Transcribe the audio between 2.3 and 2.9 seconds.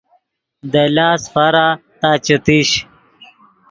تیش